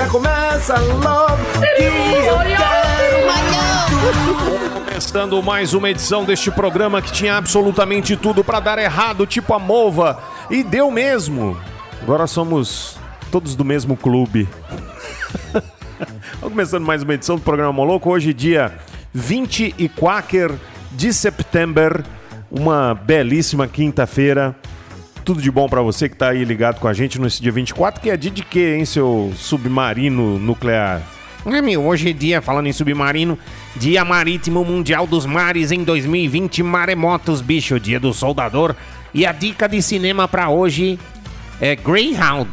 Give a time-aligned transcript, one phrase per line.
[0.00, 0.10] gargalhar.
[0.10, 1.36] Começa logo
[1.76, 4.84] que eu quero muito.
[4.84, 9.58] Começando mais uma edição deste programa que tinha absolutamente tudo pra dar errado, tipo a
[9.58, 10.18] Mova.
[10.50, 11.56] E deu mesmo.
[12.02, 12.98] Agora somos
[13.30, 14.48] todos do mesmo clube.
[15.52, 15.68] Vamos
[16.40, 18.10] começando mais uma edição do programa Moloco.
[18.10, 18.72] Hoje, dia
[19.12, 20.58] 24
[20.92, 22.04] de setembro,
[22.50, 24.54] uma belíssima quinta-feira.
[25.24, 28.00] Tudo de bom pra você que tá aí ligado com a gente nesse dia 24,
[28.00, 31.02] que é dia de quê, hein, seu submarino nuclear?
[31.46, 33.38] É, meu, hoje é dia, falando em submarino,
[33.76, 38.74] Dia Marítimo Mundial dos Mares em 2020, Maremotos, bicho, dia do soldador.
[39.14, 40.98] E a dica de cinema pra hoje
[41.60, 42.50] é Greyhound,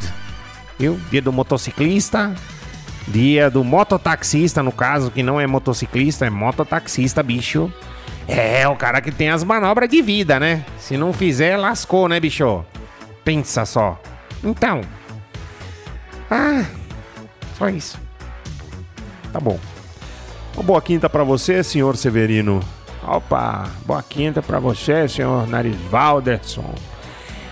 [0.80, 1.00] viu?
[1.12, 2.34] Dia do motociclista,
[3.08, 7.72] dia do mototaxista, no caso, que não é motociclista, é mototaxista, bicho.
[8.28, 10.66] É, o cara que tem as manobras de vida, né?
[10.78, 12.66] Se não fizer, lascou, né, bicho?
[13.24, 14.00] Pensa só.
[14.44, 14.82] Então.
[16.30, 16.66] Ah,
[17.58, 18.00] só isso.
[19.32, 19.58] Tá bom.
[20.56, 22.62] Uma boa quinta pra você, senhor Severino.
[23.08, 26.74] Opa, boa quinta pra você, senhor Narisvalderson.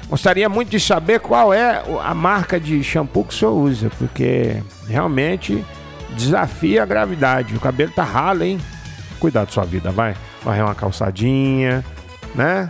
[0.10, 4.62] Gostaria muito de saber qual é a marca de shampoo que o senhor usa, porque
[4.88, 5.66] realmente
[6.16, 7.56] desafia a gravidade.
[7.56, 8.60] O cabelo tá ralo, hein?
[9.20, 10.16] Cuidar da sua vida, vai.
[10.46, 11.84] Varrer uma calçadinha,
[12.36, 12.70] né?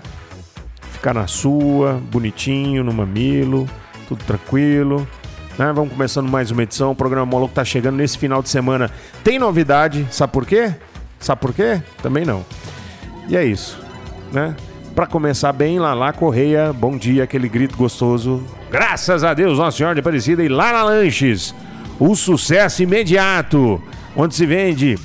[0.94, 3.68] Ficar na sua, bonitinho, no mamilo,
[4.08, 5.06] tudo tranquilo.
[5.58, 5.74] Né?
[5.74, 6.92] Vamos começando mais uma edição.
[6.92, 8.90] O programa Moloco tá chegando nesse final de semana.
[9.26, 10.74] Tem novidade, sabe por quê?
[11.20, 11.82] Sabe por quê?
[12.02, 12.46] Também não.
[13.28, 13.78] E é isso,
[14.32, 14.56] né?
[14.96, 18.42] Pra começar bem, lá Correia, bom dia, aquele grito gostoso.
[18.72, 21.54] Graças a Deus, Nossa Senhora de Aparecida e lá na Lanches,
[22.00, 23.84] o sucesso imediato,
[24.16, 24.98] onde se vende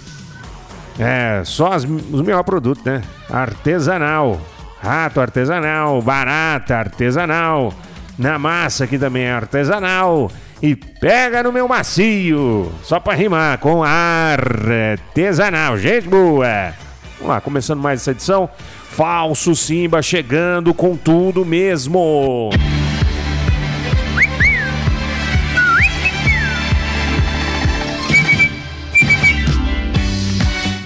[1.00, 3.02] é, só as- os melhores produtos, né?
[3.30, 4.40] Artesanal.
[4.82, 7.72] Rato artesanal, barata artesanal.
[8.18, 10.30] Na massa aqui também é artesanal.
[10.62, 12.70] E pega no meu macio.
[12.82, 15.78] Só pra rimar com artesanal.
[15.78, 16.72] Gente boa.
[17.18, 18.48] Vamos lá, começando mais essa edição.
[18.90, 22.50] Falso Simba chegando com tudo mesmo.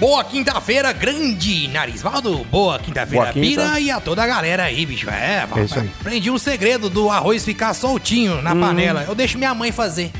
[0.05, 2.43] Boa quinta-feira, grande Narisvaldo.
[2.51, 3.39] Boa quinta-feira, quinta.
[3.41, 5.09] Bira e a toda a galera aí, bicho.
[5.09, 5.87] É, É isso aí.
[5.87, 5.91] Hum.
[5.99, 9.03] aprendi um segredo do arroz ficar soltinho na panela.
[9.07, 10.11] Eu deixo minha mãe fazer.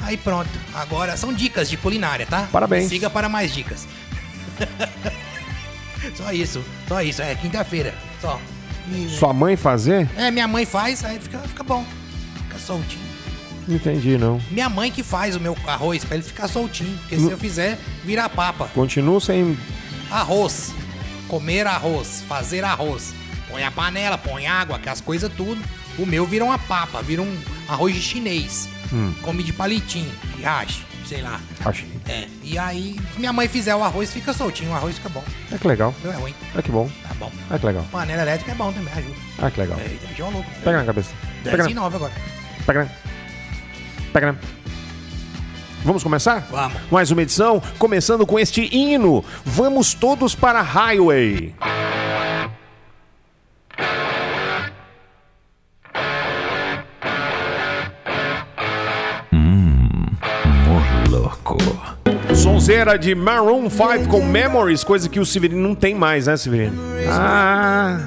[0.00, 0.50] Aí pronto.
[0.74, 2.48] Agora são dicas de culinária, tá?
[2.50, 2.88] Parabéns.
[2.88, 3.86] Siga para mais dicas.
[6.16, 7.22] só isso, só isso.
[7.22, 8.40] É quinta-feira, só.
[8.92, 10.10] E- Sua mãe fazer?
[10.16, 11.84] É, minha mãe faz, aí fica, fica bom.
[12.48, 13.07] Fica soltinho.
[13.68, 14.40] Não entendi, não.
[14.50, 16.98] Minha mãe que faz o meu arroz pra ele ficar soltinho.
[17.00, 18.66] Porque se eu fizer, vira papa.
[18.74, 19.56] Continuo sem.
[20.10, 20.74] Arroz.
[21.28, 22.24] Comer arroz.
[22.26, 23.12] Fazer arroz.
[23.48, 25.62] Põe a panela, põe água, que as coisas tudo.
[25.98, 28.68] O meu vira uma papa, vira um arroz de chinês.
[29.20, 31.38] Come de palitinho, de hash, sei lá.
[31.62, 31.84] Acho.
[32.08, 32.26] É.
[32.42, 34.70] E aí, se minha mãe fizer o arroz, fica soltinho.
[34.70, 35.22] O arroz fica bom.
[35.52, 35.94] É que legal.
[35.98, 36.34] O meu é ruim.
[36.56, 36.90] É que bom.
[37.06, 37.30] Tá bom.
[37.50, 37.86] É que legal.
[37.92, 39.16] Panela elétrica é bom também, ajuda.
[39.42, 39.78] É que legal.
[39.78, 40.50] Eita, bicho é um louco.
[40.64, 41.10] Pega na cabeça.
[41.44, 41.80] Pega 10 e na.
[41.82, 42.12] 9 agora.
[42.64, 42.90] Pega na.
[44.12, 44.36] Pega.
[45.84, 46.46] Vamos começar?
[46.50, 46.78] Vamos.
[46.90, 49.24] Mais uma edição, começando com este hino.
[49.44, 51.54] Vamos todos para a Highway.
[61.08, 61.58] Louco.
[62.34, 66.78] Sonzeira de Maroon 5 com Memories, coisa que o Severino não tem mais, né, Severino?
[67.10, 68.00] Ah,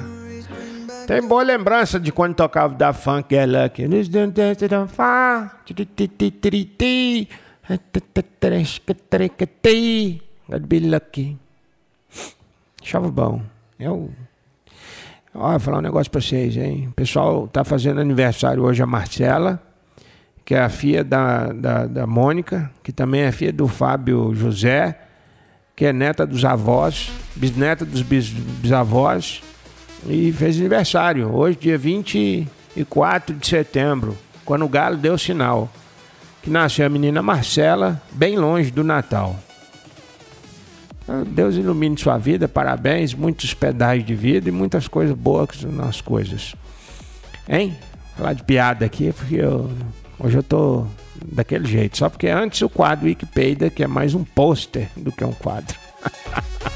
[1.06, 3.86] tem boa lembrança de quando tocava da funk é lucky.
[12.82, 13.42] Achava bom.
[13.78, 14.10] Eu,
[15.34, 16.88] Ó, vou falar um negócio pra vocês, hein?
[16.88, 19.62] O pessoal tá fazendo aniversário hoje a Marcela,
[20.44, 24.98] que é a filha da, da, da Mônica, que também é filha do Fábio José,
[25.74, 29.42] que é neta dos avós, bisneta dos bis, bisavós,
[30.06, 35.70] e fez aniversário hoje, dia 24 de setembro, quando o galo deu sinal.
[36.42, 39.38] Que nasceu a menina Marcela, bem longe do Natal.
[41.08, 46.00] Ah, Deus ilumine sua vida, parabéns, muitos pedais de vida e muitas coisas boas nas
[46.00, 46.56] coisas.
[47.48, 47.76] Hein?
[48.16, 49.70] Falar de piada aqui, porque eu,
[50.18, 50.84] hoje eu tô
[51.24, 51.96] daquele jeito.
[51.96, 55.78] Só porque antes o quadro Wikipedia, que é mais um pôster do que um quadro.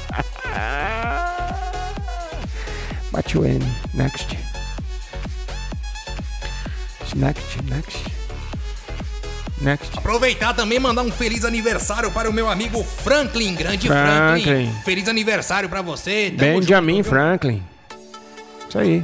[3.17, 3.65] Bate o N.
[3.95, 4.37] Next.
[7.15, 8.05] Next, next.
[9.59, 9.97] Next.
[9.97, 14.43] Aproveitar também e mandar um feliz aniversário para o meu amigo Franklin, grande Franklin.
[14.43, 14.71] Franklin.
[14.85, 16.31] Feliz aniversário para você.
[16.37, 17.09] Tamo Benjamin junto?
[17.09, 17.63] Franklin.
[18.69, 19.03] Isso aí.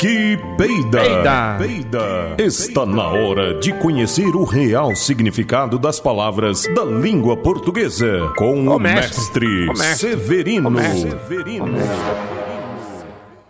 [0.00, 1.56] Que peida, Peida.
[1.60, 2.34] peida.
[2.44, 8.76] Está na hora de conhecer o real significado das palavras da língua portuguesa com Ô,
[8.78, 9.46] o mestre.
[9.46, 10.10] mestre, Ô, mestre.
[10.10, 10.66] Severino.
[10.66, 12.41] Ô, mestre.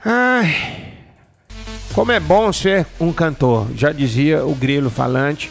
[0.04, 0.94] Ai,
[1.94, 5.49] como é bom ser um cantor, já dizia o grilo falante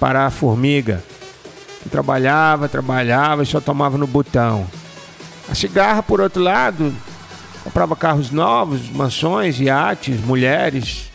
[0.00, 1.00] para a formiga.
[1.90, 4.66] Trabalhava, trabalhava e só tomava no botão.
[5.48, 6.92] A cigarra, por outro lado,
[7.62, 11.10] comprava carros novos, mansões, iates, mulheres,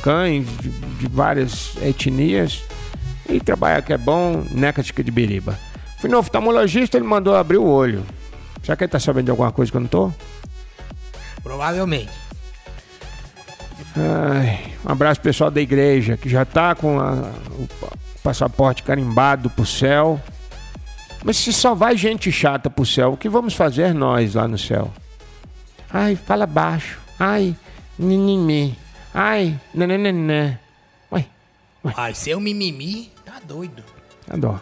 [0.00, 2.62] cães de, de várias etnias.
[3.28, 5.58] E trabalhar que é bom, neca de biriba.
[6.00, 8.04] Fui no oftalmologista, ele mandou abrir o olho.
[8.62, 10.12] Será que ele tá sabendo de alguma coisa que eu não tô?
[11.42, 12.10] Provavelmente.
[13.96, 17.92] Ai, um abraço pessoal da igreja que já tá com a- o pa-
[18.22, 20.20] passaporte carimbado pro céu.
[21.24, 24.56] Mas se só vai gente chata pro céu, o que vamos fazer nós lá no
[24.58, 24.90] céu?
[25.92, 26.98] Ai, fala baixo.
[27.18, 27.54] Ai,
[27.98, 28.76] ninimi.
[29.12, 30.58] Ai, nananana.
[31.12, 31.26] Ué,
[31.96, 33.82] Ai, seu mimimi tá doido.
[34.30, 34.60] adoro.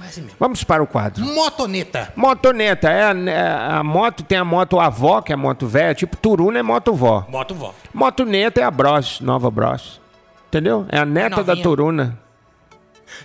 [0.00, 0.26] Assim.
[0.38, 1.24] Vamos para o quadro.
[1.24, 2.12] Motoneta.
[2.14, 5.94] Motoneta, é a, é a moto, tem a moto avó, que é a moto velha,
[5.94, 7.26] tipo Turuna é moto vó.
[7.28, 7.74] Moto vó.
[7.92, 10.00] Motoneta é a Bros, nova Bros.
[10.48, 10.86] Entendeu?
[10.88, 11.62] É a neta da novinha.
[11.62, 12.18] Turuna.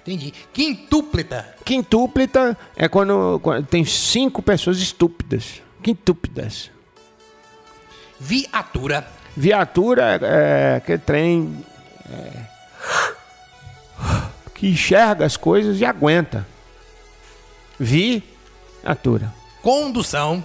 [0.01, 0.33] Entendi.
[0.51, 1.55] Quintúpleta.
[1.63, 5.61] Quintúplita é quando, quando tem cinco pessoas estúpidas.
[5.81, 6.71] Quintúpidas.
[8.19, 9.07] Viatura.
[9.35, 11.63] Viatura é, é que trem
[12.09, 12.53] é,
[14.53, 16.45] que enxerga as coisas e aguenta.
[17.83, 19.33] Viatura.
[19.61, 20.43] Condução.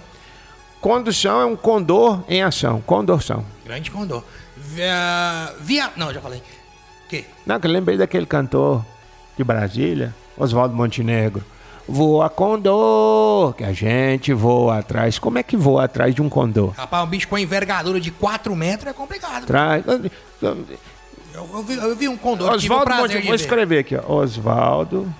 [0.81, 2.81] Condução é um condor em ação.
[2.81, 3.45] Condorção.
[3.65, 4.23] Grande condor.
[4.57, 5.53] Via...
[5.61, 5.91] Via...
[5.95, 6.43] Não, já falei.
[7.09, 7.25] Que?
[7.45, 8.85] Não, que eu lembrei daquele cantor
[9.37, 11.43] de Brasília, Oswaldo Montenegro.
[11.87, 15.17] Voa condor, que a gente voa atrás.
[15.17, 16.71] Como é que voa atrás de um condor?
[16.77, 19.43] Rapaz, um bicho com envergadura de 4 metros é complicado.
[19.43, 19.83] Atrás.
[19.89, 20.57] Eu,
[21.33, 23.35] eu vi, eu vi um condor Oswaldo de Vou ver.
[23.35, 24.17] escrever aqui, ó.
[24.17, 25.11] Oswaldo.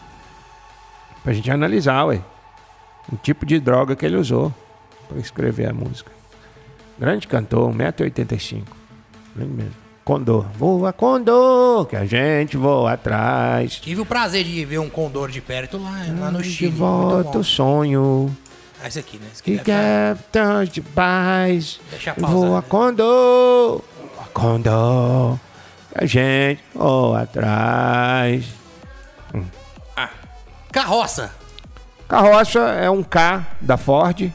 [1.24, 2.22] Pra gente analisar, ué.
[3.12, 4.54] O tipo de droga que ele usou
[5.08, 6.12] pra escrever a música.
[6.98, 8.64] Grande cantor, 1,85m.
[9.36, 9.72] Grande mesmo.
[10.06, 10.46] Condor.
[10.58, 13.76] Voa condor, que a gente voa atrás.
[13.76, 16.72] Tive o prazer de ver um condor de perto lá, lá no De Chile.
[16.72, 18.36] muito volta o sonho.
[18.84, 19.28] Ah, esse aqui, né?
[19.32, 21.80] Esse aqui Que quer tanto de paz.
[21.92, 22.66] Deixa pausar, Voa né?
[22.68, 23.82] condor.
[24.16, 25.38] Voa condor.
[25.94, 28.46] Que a gente voa atrás.
[30.80, 31.30] Carroça.
[32.08, 34.32] Carroça é um K da Ford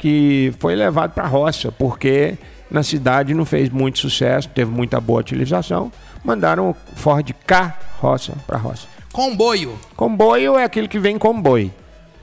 [0.00, 2.36] que foi levado para roça porque
[2.68, 5.92] na cidade não fez muito sucesso, teve muita boa utilização.
[6.24, 8.88] Mandaram o Ford Carroça para roça.
[9.12, 9.78] Comboio.
[9.94, 11.70] Comboio é aquele que vem com boi.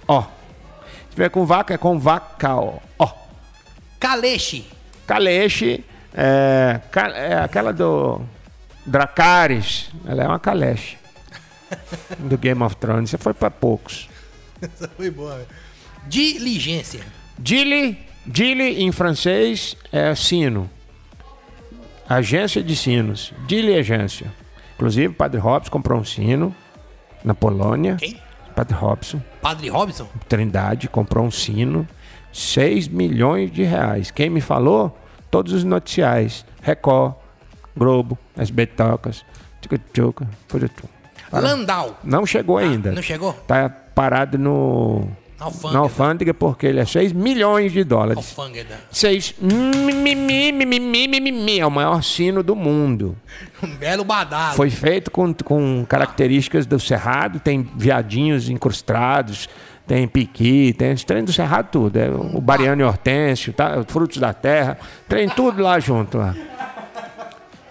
[0.06, 0.24] Ó.
[0.24, 2.74] Se tiver com vaca, é com vaca, ó.
[3.00, 3.10] Ó.
[3.98, 4.68] Caleche.
[5.08, 5.82] Caleche
[6.14, 6.82] é,
[7.16, 8.20] é aquela do
[8.86, 9.90] Dracarys.
[10.06, 11.01] Ela é uma caleche.
[12.20, 13.10] do Game of Thrones.
[13.10, 14.10] Você foi para poucos.
[14.62, 15.46] Essa foi boa.
[16.08, 17.02] Diligência.
[17.38, 20.70] Dili, Dili em francês é sino.
[22.08, 23.34] Agência de sinos.
[23.48, 24.32] Diligência.
[24.76, 26.56] Inclusive, o Padre Robson comprou um sino
[27.24, 27.96] na Polônia.
[27.98, 28.20] Quem?
[28.56, 30.08] Padre Robson, Padre Robson.
[30.28, 31.88] Trindade, comprou um sino.
[32.34, 34.12] 6 milhões de reais.
[34.12, 34.98] Quem me falou?
[35.30, 36.46] Todos os noticiais.
[36.62, 37.16] Record,
[37.76, 39.26] Globo, SBT Tocas,
[39.62, 41.01] Tchuca Tchuca, tudo tudo.
[41.32, 41.98] Landau.
[42.04, 42.92] Não chegou ainda.
[42.92, 43.34] Não chegou?
[43.48, 45.08] Tá parado no,
[45.42, 45.74] Alfândega.
[45.74, 48.18] na alfândega porque ele é 6 milhões de dólares.
[48.18, 48.78] Alfândega.
[48.92, 53.18] 6 mimimi, é o maior sino do mundo.
[53.64, 54.56] Um belo badalo.
[54.56, 59.50] Foi feito com, com características do cerrado, tem viadinhos incrustados,
[59.88, 61.98] tem piqui, tem esse trem do Cerrado tudo.
[61.98, 63.84] É, o Bariano e Hortêncio, tá?
[63.88, 64.78] Frutos da Terra,
[65.10, 66.36] tem tudo lá junto lá.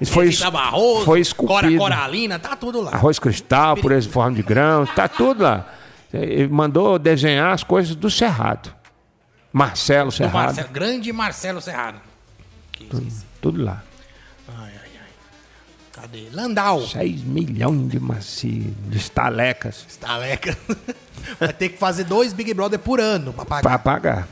[0.06, 1.78] Foi, Esse arroz, foi cora esculpido.
[1.78, 2.92] coralina, tá tudo lá.
[2.92, 5.66] Arroz cristal, pureza de forma de grãos, tá tudo lá.
[6.12, 8.74] Ele mandou desenhar as coisas do Cerrado.
[9.52, 12.00] Marcelo Do Cerrado, Marcelo, grande Marcelo Serrado.
[12.72, 13.26] Que isso?
[13.42, 13.82] tudo lá.
[14.48, 15.08] Ai, ai, ai.
[15.92, 16.28] Cadê?
[16.32, 16.80] Landau.
[16.86, 20.56] 6 milhões de maci, de estalecas Estaleca.
[21.38, 23.62] Vai ter que fazer dois Big Brother por ano pra pagar.
[23.62, 24.28] para pagar.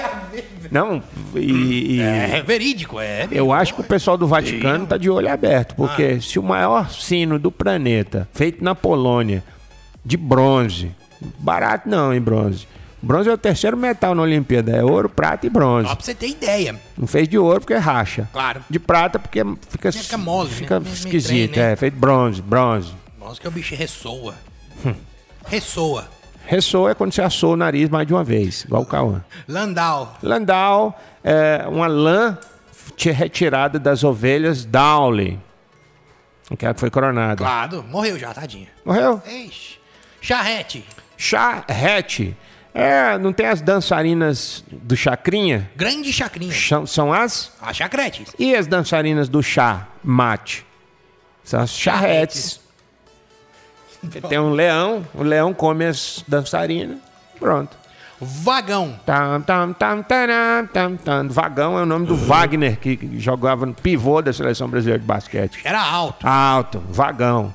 [0.00, 1.02] Lan- Não,
[1.36, 3.28] e, e É verídico, é.
[3.30, 6.90] eu acho que o pessoal do Vaticano tá de olho aberto, porque se o maior
[6.90, 9.42] sino do planeta, feito na Polônia,
[10.04, 10.94] de bronze,
[11.38, 12.66] barato não, em bronze.
[13.02, 15.88] Bronze é o terceiro metal na Olimpíada, é ouro, prata e bronze.
[15.88, 16.74] Só pra você ter ideia.
[16.96, 18.26] Não fez de ouro porque racha.
[18.32, 18.64] Claro.
[18.70, 20.54] De prata porque fica, Fica mole, né?
[20.56, 21.52] fica meio esquisito.
[21.52, 21.72] trem, né?
[21.72, 22.92] É, feito bronze, bronze.
[23.20, 24.34] Nossa, que o bicho ressoa.
[25.46, 26.08] ressoa.
[26.46, 29.24] Ressoa é quando você assou o nariz mais de uma vez, igual o Cauã.
[29.48, 30.16] Landau.
[30.22, 32.38] Landau é uma lã
[32.98, 35.40] retirada das ovelhas Dowley.
[36.50, 37.36] Aquela que foi coronada.
[37.36, 38.68] Claro, morreu já, tadinha.
[38.84, 39.22] Morreu?
[39.26, 39.78] Ixi.
[40.20, 40.84] Charrete.
[41.16, 42.36] Charrete.
[42.74, 45.70] É, não tem as dançarinas do Chacrinha?
[45.76, 46.52] Grande chacrinha.
[46.52, 47.52] São, são as?
[47.60, 48.34] A chacretes.
[48.38, 50.66] E as dançarinas do chá mate?
[51.44, 52.60] São as charretes.
[54.28, 56.98] Tem um leão, o leão come as dançarinas.
[57.38, 57.76] Pronto.
[58.20, 58.98] Vagão.
[59.04, 61.28] Tam, tam, tam, taram, tam, tam.
[61.28, 65.04] Vagão é o nome do Wagner, que que jogava no pivô da seleção brasileira de
[65.06, 65.60] basquete.
[65.64, 66.26] Era alto.
[66.26, 67.52] Alto, vagão.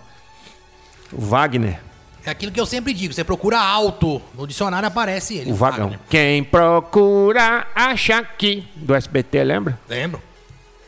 [1.11, 1.79] O Wagner,
[2.25, 3.13] É aquilo que eu sempre digo.
[3.13, 4.21] Você procura alto.
[4.35, 5.51] No dicionário aparece ele.
[5.51, 5.85] o vagão.
[5.89, 5.99] Wagner.
[6.09, 8.67] Quem procura acha aqui.
[8.75, 9.79] Do SBT, lembra?
[9.87, 10.21] Lembro.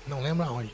[0.06, 0.70] Não lembro aonde.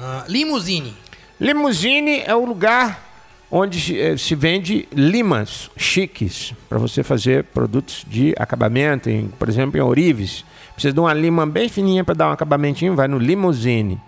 [0.00, 0.96] Ah, limusine.
[1.40, 3.07] Limusine é o lugar
[3.50, 9.48] onde se, eh, se vende limas chiques para você fazer produtos de acabamento, em, por
[9.48, 10.44] exemplo, em ourives.
[10.72, 14.00] Precisa de uma lima bem fininha para dar um acabamentinho, vai no Limusine.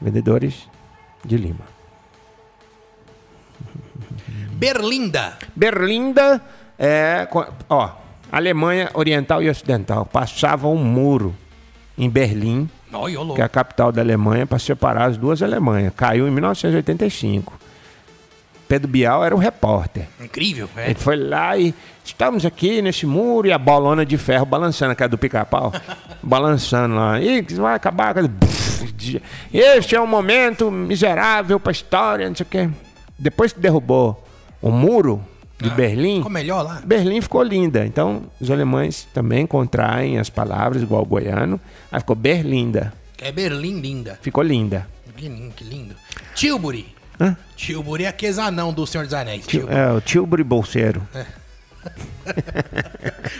[0.00, 0.68] Vendedores
[1.24, 1.72] de lima.
[4.52, 5.38] Berlinda.
[5.54, 6.42] Berlinda
[6.78, 7.28] é,
[7.68, 7.90] ó,
[8.30, 11.34] Alemanha Oriental e Ocidental passava um muro
[11.96, 12.68] em Berlim,
[13.34, 15.92] que é a capital da Alemanha, para separar as duas Alemanhas.
[15.94, 17.61] Caiu em 1985.
[18.72, 20.08] Pedro Bial era o repórter.
[20.18, 20.66] Incrível.
[20.74, 20.86] É.
[20.86, 25.02] Ele foi lá e estamos aqui nesse muro e a bolona de ferro balançando, que
[25.02, 25.70] é do pica-pau,
[26.22, 27.20] balançando lá.
[27.20, 28.14] E vai acabar.
[28.14, 28.20] com-
[29.52, 32.70] Este é um momento miserável para a história, não sei o quê.
[33.18, 34.26] Depois que derrubou
[34.62, 35.22] o muro
[35.60, 36.80] de Berlim, Ficou melhor lá?
[36.82, 37.84] Berlim ficou linda.
[37.84, 41.60] Então, os alemães também contraem as palavras igual o goiano.
[41.90, 42.90] Aí ficou Berlinda.
[43.20, 44.18] É Berlim linda.
[44.22, 44.88] Ficou linda.
[45.14, 45.52] Que lindo.
[45.54, 45.94] Que lindo.
[46.34, 46.91] Tilbury.
[47.20, 47.36] Hã?
[47.56, 49.46] Tilbury é aqueles anão do Senhor dos Anéis.
[49.46, 49.74] Tilbury.
[49.74, 51.06] É o Tilbury Bolseiro.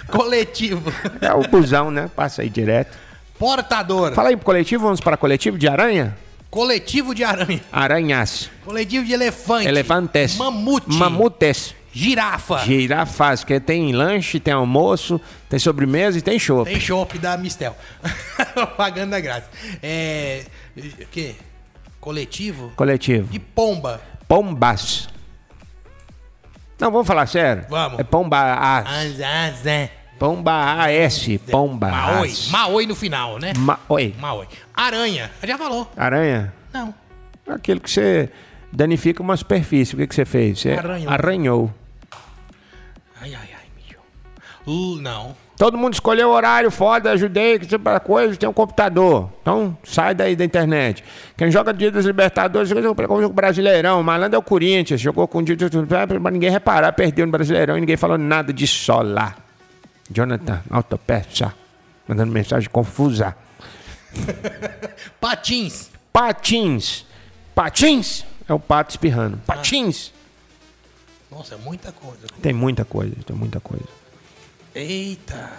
[0.09, 0.93] Coletivo.
[1.21, 2.11] É o busão, né?
[2.15, 2.97] Passa aí direto.
[3.39, 4.15] Portador.
[4.15, 6.17] Fala aí pro coletivo, vamos para coletivo de aranha?
[6.51, 7.61] Coletivo de aranha.
[7.73, 8.51] Aranhas.
[8.65, 9.67] Coletivo de elefante.
[9.67, 10.37] Elefantes.
[10.37, 10.87] Mamute.
[10.89, 11.75] Mamutes.
[11.93, 12.59] Girafa.
[12.59, 16.71] Girafas, que tem lanche, tem almoço, tem sobremesa e tem chopp.
[16.71, 17.77] Tem chopp da Mistel.
[18.55, 19.49] Propaganda grátis.
[19.83, 20.45] É.
[20.77, 21.35] O quê?
[22.03, 22.73] Coletivo?
[22.75, 23.29] Coletivo.
[23.33, 24.01] De pomba.
[24.27, 25.09] Pombas.
[26.81, 27.65] Não, vamos falar sério?
[27.71, 28.01] Vamos.
[28.01, 28.79] É pomba A.
[28.79, 29.89] Azazé.
[30.19, 31.29] Pomba AS.
[31.49, 32.29] Pomba Maoi.
[32.29, 32.49] AS.
[32.49, 33.53] Maoi no final, né?
[33.57, 34.17] Ma Oi.
[34.19, 34.49] Maoi.
[34.75, 35.31] Aranha.
[35.45, 35.89] Já falou.
[35.97, 36.53] Aranha?
[36.73, 36.93] Não.
[37.49, 38.31] Aquilo que você
[38.73, 39.95] danifica uma superfície.
[39.95, 40.59] O que, que você fez?
[40.61, 41.13] Você Arranhou.
[41.13, 41.75] arranhou.
[43.21, 43.99] Ai, ai, ai, mijo.
[44.67, 45.37] L- Não.
[45.63, 49.31] Todo mundo escolheu o horário, foda, ajudei, que tipo de coisa, tem um computador.
[49.43, 51.05] Então, sai daí da internet.
[51.37, 54.03] Quem joga Dia dos Libertadores, joga o jogo Brasileirão.
[54.03, 57.77] Malandro é o Corinthians, jogou com o Dia dos pra ninguém reparar, perdeu no Brasileirão
[57.77, 59.39] e ninguém falou nada de solar.
[60.11, 61.55] Jonathan, autopeça,
[62.09, 63.37] mandando mensagem confusa.
[65.21, 65.93] Patins.
[66.13, 67.07] Patins.
[67.55, 69.39] Patins é o pato espirrando.
[69.47, 70.13] Patins.
[71.31, 72.27] Nossa, é muita coisa.
[72.43, 74.02] Tem muita coisa, tem muita coisa.
[74.75, 75.51] Eita.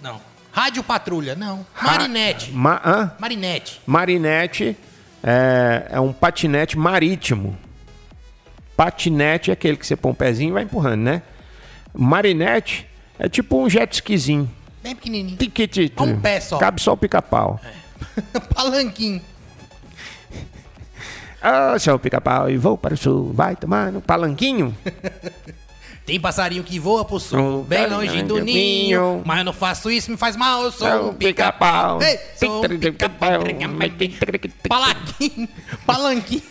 [0.00, 0.20] Não.
[0.50, 1.64] Rádio Patrulha, não.
[1.80, 2.50] Marinete.
[2.52, 3.12] Ma hã?
[3.18, 3.80] Marinete.
[3.86, 4.76] Marinete
[5.22, 7.56] é, é um patinete marítimo.
[8.76, 11.22] Patinete é aquele que você põe um pezinho e vai empurrando, né?
[11.94, 12.86] Marinete
[13.18, 14.50] é tipo um jet skizinho.
[14.82, 15.36] Bem pequenininho.
[15.36, 16.02] Tiquitito.
[16.02, 16.58] Um pé só.
[16.58, 17.60] Cabe só o pica-pau.
[18.54, 19.22] Palanquim.
[21.40, 23.32] Ah, seu pica-pau, e vou para o sul.
[23.32, 24.76] Vai tomar no palanquinho.
[26.04, 29.22] Tem passarinho que voa pro sul, bem longe do ninho.
[29.24, 32.00] Mas eu não faço isso, me faz mal, eu sou um pica-pau.
[32.36, 33.30] sou um pica-pau.
[34.68, 35.48] Palanquim.
[35.86, 36.42] Palanquim.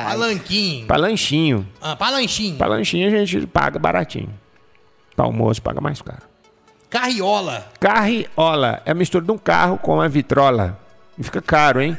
[0.00, 0.86] Palanquinho.
[0.86, 1.68] Pra lanchinho.
[1.80, 2.56] Ah, palanchinho.
[2.56, 4.32] Pra lanchinho a gente paga baratinho.
[5.14, 6.22] Pra almoço paga mais caro.
[6.88, 7.66] Carriola.
[7.78, 10.80] Carriola é a mistura de um carro com a vitrola.
[11.18, 11.98] E fica caro, hein?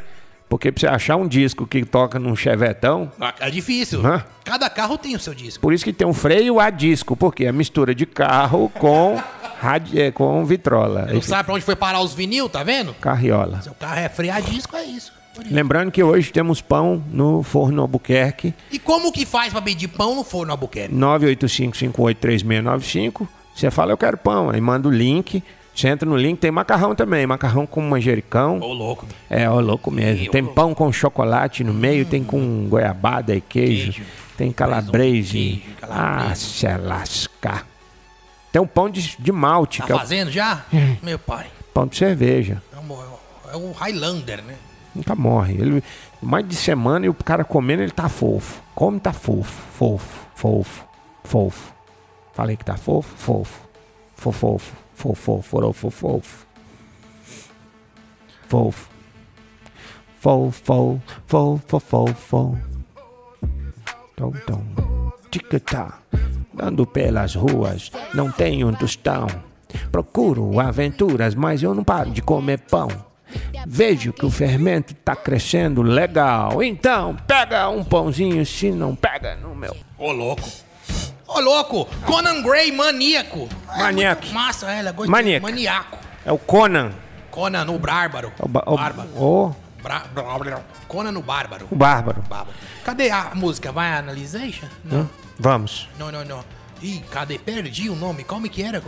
[0.49, 4.03] Porque pra você achar um disco que toca num chevetão, Ah, É difícil.
[4.05, 4.25] Hã?
[4.43, 5.61] Cada carro tem o seu disco.
[5.61, 9.21] por isso que tem um freio a disco, porque é mistura de carro com,
[9.61, 11.07] radi- é, com vitrola.
[11.13, 12.95] Não sabe pra onde foi parar os vinil, tá vendo?
[12.95, 13.61] Carriola.
[13.61, 15.13] Seu carro é freio a disco, é isso.
[15.51, 20.15] Lembrando que hoje temos pão no forno Albuquerque, E como que faz pra pedir pão
[20.15, 20.93] no forno Albuquerque?
[20.95, 23.27] 985583695.
[23.55, 25.43] Você fala, eu quero pão, aí manda o link.
[25.79, 28.59] Você entra no link, tem macarrão também, macarrão com manjericão.
[28.59, 29.07] Ô, louco.
[29.29, 30.29] É, ó, louco mesmo.
[30.29, 34.05] Tem pão com chocolate no meio, tem com goiabada e queijo, Queijo.
[34.35, 35.63] tem calabrese.
[35.81, 37.65] Ah, se lascar.
[38.51, 40.65] Tem um pão de, de malte, Tá que é o fazendo já?
[41.01, 41.47] Meu pai.
[41.73, 42.61] pão de cerveja.
[42.73, 44.55] É É um Highlander, né?
[44.93, 45.53] Nunca morre.
[45.53, 45.83] Ele,
[46.21, 48.61] mais de semana e o cara comendo, ele tá fofo.
[48.75, 49.63] Come, tá fofo.
[49.77, 50.83] Fofo, fofo,
[51.23, 51.73] fofo.
[52.33, 53.15] Falei que tá fofo?
[53.15, 53.61] Fofo.
[54.17, 56.45] Fofofo, fofo, forofo, fofo.
[58.47, 58.89] Fofo.
[60.19, 62.57] Fofo, fofo, fofo.
[64.17, 64.63] Tom, tom.
[65.31, 65.93] Tic-tac.
[66.53, 69.27] Dando pelas ruas, não tenho tostão.
[69.89, 72.89] Procuro aventuras, mas eu não paro de comer pão.
[73.65, 76.61] Vejo que o fermento tá crescendo legal.
[76.61, 79.75] Então, pega um pãozinho, se não pega no meu.
[79.97, 80.49] Ô, louco.
[81.31, 81.85] Ô, louco.
[82.05, 83.47] Conan Gray, maníaco.
[83.75, 84.21] É Maníaco.
[84.23, 85.45] muito Massa, é, ela gosta Maníaco.
[85.45, 85.97] Maníaco.
[86.25, 86.91] É o Conan.
[87.29, 88.33] Conan, o bárbaro.
[88.39, 89.09] O, ba- o, bárbaro.
[89.15, 91.67] o, Bra- bra- bra- Conan, o bárbaro.
[91.69, 92.21] o bárbaro.
[92.23, 92.57] Bárbaro.
[92.83, 93.71] Cadê a música?
[93.71, 94.67] Vai analisation?
[94.83, 95.07] Não.
[95.37, 95.87] Vamos.
[95.99, 96.43] Não, não, não.
[96.81, 97.37] Ih, cadê?
[97.37, 98.23] Perdi o nome.
[98.23, 98.81] Como que era?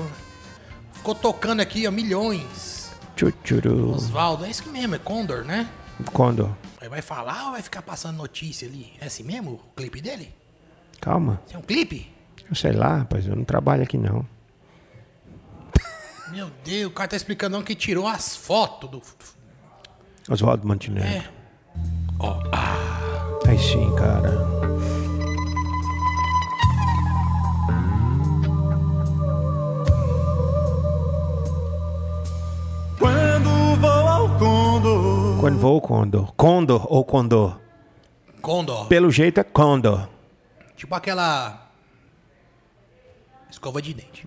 [0.93, 2.91] Ficou tocando aqui, ó, milhões.
[3.15, 3.91] Chuchuru.
[3.93, 5.67] Osvaldo, é isso mesmo, é Condor, né?
[6.12, 6.50] Condor.
[6.81, 8.93] Aí vai falar ou vai ficar passando notícia ali?
[9.00, 10.33] É assim mesmo o clipe dele?
[11.00, 11.39] Calma.
[11.45, 12.12] Isso é um clipe?
[12.51, 13.26] Eu sei lá, rapaz.
[13.26, 14.28] Eu não trabalho aqui, não.
[16.32, 19.02] Meu Deus, o cara tá explicando não que tirou as fotos do.
[20.30, 21.08] Oswaldo Montenegro.
[21.08, 21.23] É.
[22.19, 22.91] Ó, ah,
[23.47, 24.32] Aí sim, cara.
[32.97, 36.34] Quando vou ao Condor, Quando vou o Condor.
[36.34, 37.60] Condor ou Condor?
[38.41, 38.88] Condor.
[38.88, 40.08] Pelo jeito é Condor.
[40.78, 41.70] Tipo aquela.
[43.52, 44.26] Escova de dente.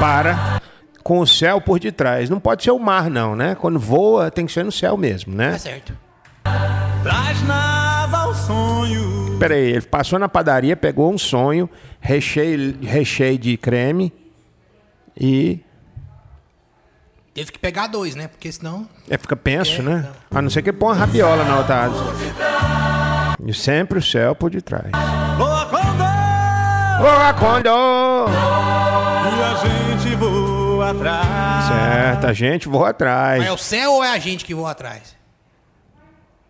[0.00, 0.60] Para
[1.02, 2.30] com o céu por detrás.
[2.30, 3.54] Não pode ser o mar, não, né?
[3.54, 5.52] Quando voa, tem que ser no céu mesmo, né?
[5.52, 5.98] Tá certo.
[7.02, 9.38] traz na asa o sonho.
[9.38, 11.68] Pera aí, ele passou na padaria, pegou um sonho,
[12.00, 14.12] recheio, recheio de creme
[15.18, 15.60] e.
[17.34, 18.28] Teve que pegar dois, né?
[18.28, 18.88] Porque senão.
[19.08, 20.08] É, fica penso, É, né?
[20.30, 22.04] A não ser que põe uma rabiola na outra asa.
[23.46, 24.90] E sempre o céu por detrás.
[26.98, 28.28] Voa, Condor!
[28.30, 29.54] E a
[30.02, 31.64] gente voa atrás.
[31.68, 33.44] Certo, a gente voa atrás.
[33.44, 35.14] É o céu ou é a gente que voa atrás?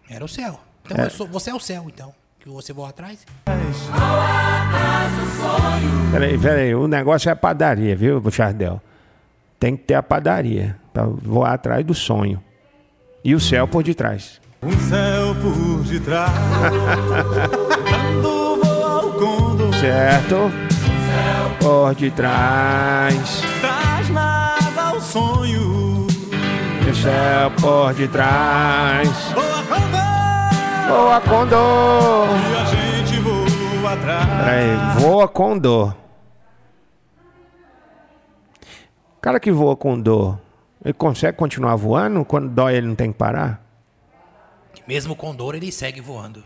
[0.09, 0.59] Era o céu.
[0.85, 2.15] Então eu sou- você é o céu, então.
[2.41, 3.27] Que você voa atrás?
[6.13, 8.81] Peraí, peraí, o negócio é a padaria, viu, Chardel?
[9.61, 12.43] Tem que ter a padaria pra voar atrás do sonho.
[13.25, 14.41] E o céu por detrás.
[14.63, 16.31] Um céu por detrás.
[19.81, 20.51] Certo?
[21.61, 23.43] Por detrás.
[23.61, 26.07] traz na asa o sonho.
[26.91, 29.09] O céu por detrás.
[29.33, 30.89] Boa Condor!
[30.89, 32.29] Voa Condor.
[32.29, 34.27] E a gente voa atrás.
[34.27, 35.97] Peraí, voa com dor.
[39.17, 40.41] O cara que voa com dor,
[40.85, 42.25] ele consegue continuar voando?
[42.25, 43.63] Quando dói, ele não tem que parar?
[44.89, 46.43] Mesmo com dor, ele segue voando.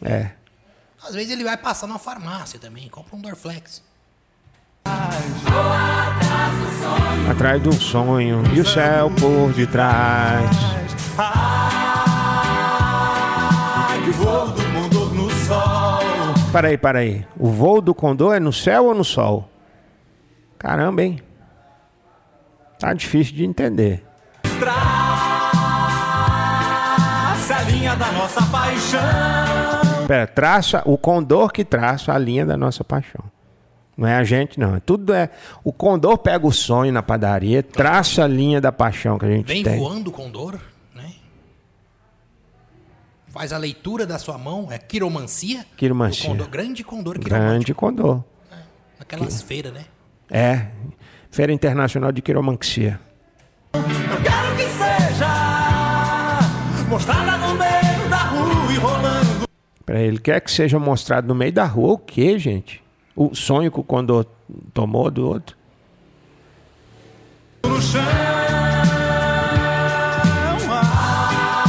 [0.00, 0.30] É.
[1.06, 3.80] Às vezes ele vai passar na farmácia também, compra um Dorflex.
[7.30, 10.50] Atrás um sonho e o céu por detrás.
[11.16, 12.44] Ai,
[14.04, 16.00] que voo do Condor no sol.
[16.50, 17.24] Peraí, peraí.
[17.38, 19.48] O voo do condor é no céu ou no sol?
[20.58, 21.22] Caramba, hein?
[22.80, 24.04] Tá difícil de entender.
[24.58, 24.74] Traça
[27.54, 29.85] a linha da nossa paixão.
[30.06, 33.24] Pera, traça o condor que traça a linha da nossa paixão.
[33.96, 34.76] Não é a gente, não.
[34.76, 35.30] É Tudo é.
[35.64, 39.46] O condor pega o sonho na padaria, traça a linha da paixão que a gente
[39.46, 39.78] Vem tem.
[39.78, 40.60] voando com dor,
[40.94, 41.12] né?
[43.28, 45.64] Faz a leitura da sua mão, é quiromancia.
[45.76, 46.28] Quiromancia.
[46.28, 47.48] O condor, grande condor quiromântico.
[47.50, 48.24] Grande condor.
[48.98, 49.84] Naquelas feiras, né?
[50.30, 50.66] É.
[51.30, 53.00] Feira Internacional de Quiromancia.
[53.74, 53.82] Eu
[54.22, 55.28] quero que seja
[56.88, 57.65] mostrada no meio
[59.88, 62.82] ele quer que seja mostrado no meio da rua o quê, gente?
[63.14, 64.26] O sonho que o Condor
[64.74, 65.56] tomou do outro?
[67.64, 68.02] no chão.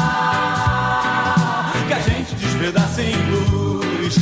[0.10, 4.15] Ah, que a gente despedaça em luz.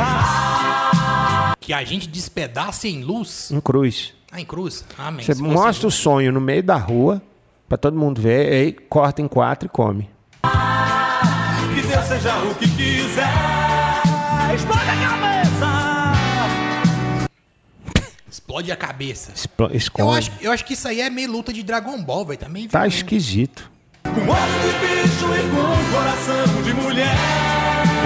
[0.00, 3.50] Ah, Que a gente despedace em luz.
[3.50, 4.12] Em cruz.
[4.30, 4.84] Ah, em cruz.
[4.98, 5.24] Amém.
[5.24, 7.22] Você mostra o sonho no meio da rua,
[7.68, 10.08] pra todo mundo ver, aí corta em quatro e come.
[10.42, 13.41] que Deus seja o que quiser.
[18.52, 19.32] Explode a cabeça.
[19.34, 20.18] Explo- Eu Esconde.
[20.18, 22.38] acho, eu acho que isso aí é meio luta de Dragon Ball, velho.
[22.38, 22.68] Também.
[22.68, 22.88] Tá viu?
[22.88, 23.70] esquisito.
[24.04, 24.28] Com olho
[24.60, 27.14] de bicho e com coração de mulher.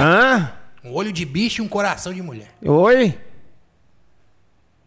[0.01, 0.53] Hã?
[0.85, 2.47] Um olho de bicho e um coração de mulher.
[2.65, 3.19] Oi?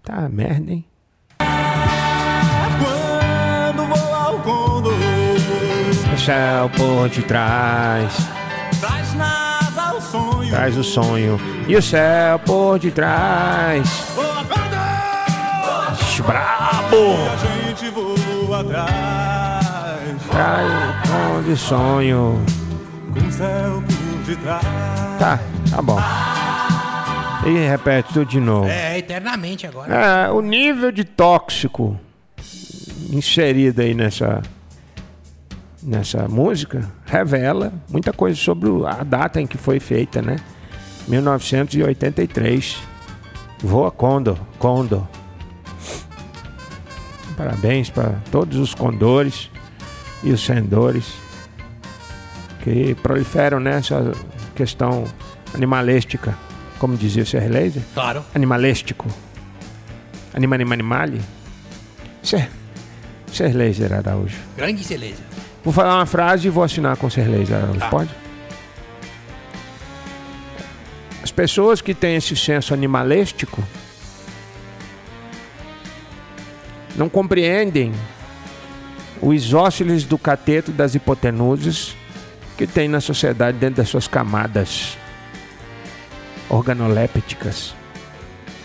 [0.02, 0.86] Tá merda, hein?
[2.80, 4.94] Quando voa o condor,
[6.14, 8.14] O céu por detrás,
[8.80, 10.50] traz na asa o sonho.
[10.52, 11.38] traz o sonho.
[11.68, 14.09] E o céu por detrás.
[16.20, 17.16] Ixi, Brabo!
[17.32, 19.00] a gente voa atrás.
[21.46, 22.44] De sonho.
[23.14, 24.64] Com o céu por detrás.
[25.18, 25.40] Tá,
[25.72, 25.98] tá bom.
[27.46, 28.68] E repete tudo de novo.
[28.68, 29.94] É, eternamente agora.
[29.94, 31.98] É, o nível de tóxico
[33.10, 34.44] inserido aí nessa
[35.82, 40.36] nessa música revela muita coisa sobre a data em que foi feita, né?
[41.08, 42.78] 1983.
[43.64, 45.08] Voa Condor, Condor.
[47.40, 49.50] Parabéns para todos os condores
[50.22, 51.06] e os sendores
[52.62, 54.12] que proliferam nessa
[54.54, 55.06] questão
[55.54, 56.38] animalística,
[56.80, 57.50] como dizia o Sr.
[57.50, 58.26] Laser Claro.
[58.36, 59.08] animalístico.
[60.34, 61.22] Anima, anima, animale.
[62.22, 62.50] Ser,
[63.32, 64.36] ser laser Araújo.
[64.58, 65.24] Grande excelência.
[65.64, 67.80] Vou falar uma frase e vou assinar com ser laser Araújo.
[67.80, 67.88] Tá.
[67.90, 68.10] Pode?
[71.24, 73.64] As pessoas que têm esse senso animalístico
[77.00, 77.94] não compreendem
[79.22, 81.96] o isósceles do cateto das hipotenuzes
[82.58, 84.98] que tem na sociedade dentro das suas camadas
[86.50, 87.74] organolépticas.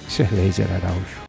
[0.08, 1.22] Ser laser Araújo.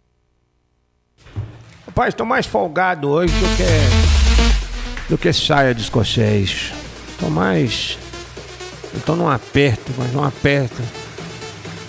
[1.85, 6.73] Rapaz, estou mais folgado hoje do que do que saia de escocês.
[7.19, 7.99] Tô mais.
[8.93, 10.81] Eu tô num aperto, mas num aperto.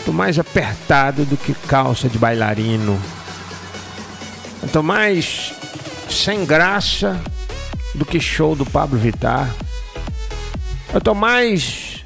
[0.05, 3.01] Tô mais apertado do que calça de bailarino.
[4.67, 5.55] Eu tô mais
[6.11, 7.23] sem graça
[7.95, 9.55] do que show do Pablo Vittar.
[10.93, 12.05] Eu tô mais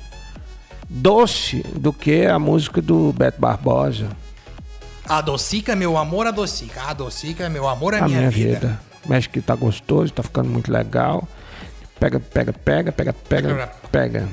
[0.87, 4.11] doce do que a música do Beto Barbosa.
[5.09, 6.83] Adocica, meu amor, adocica.
[6.83, 8.59] Adocica, meu amor, é a minha, minha vida.
[8.59, 8.81] vida.
[9.07, 11.27] Mexe que tá gostoso, tá ficando muito legal.
[11.99, 14.29] Pega, pega, pega, pega, pega, pega.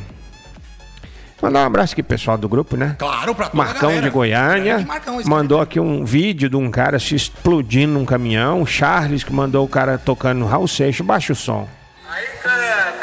[1.41, 2.95] Mandar um abraço aqui pro pessoal do grupo, né?
[2.97, 7.13] Claro, pra toda Marcão de Goiânia Marcão, mandou aqui um vídeo de um cara se
[7.13, 8.65] explodindo num caminhão.
[8.65, 11.05] Charles que mandou o cara tocando no Raul Seixas.
[11.05, 11.67] Baixa o som.
[12.09, 12.95] Aí, cara.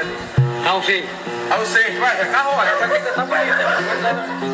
[0.64, 1.08] Raul Seixas.
[1.48, 4.44] Raul Seixas, vai, vai, carro, olha, tá tá.